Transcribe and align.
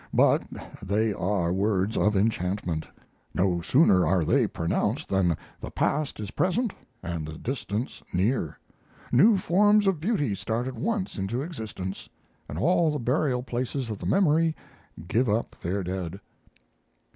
But 0.15 0.45
they 0.81 1.13
are 1.13 1.53
words 1.53 1.95
of 1.95 2.15
enchantment. 2.15 2.87
No 3.35 3.61
sooner 3.61 4.03
are 4.03 4.25
they 4.25 4.47
pronounced 4.47 5.09
than 5.09 5.37
the 5.59 5.69
past 5.69 6.19
is 6.19 6.31
present 6.31 6.73
and 7.03 7.27
the 7.27 7.37
distance 7.37 8.01
near. 8.11 8.57
New 9.11 9.37
forms 9.37 9.85
of 9.85 9.99
beauty 9.99 10.33
start 10.33 10.65
at 10.65 10.73
once 10.73 11.19
into 11.19 11.43
existence, 11.43 12.09
and 12.49 12.57
all 12.57 12.89
the 12.89 12.97
burial 12.97 13.43
places 13.43 13.91
of 13.91 13.99
the 13.99 14.07
memory 14.07 14.55
give 15.07 15.29
up 15.29 15.55
their 15.61 15.83
dead." 15.83 16.19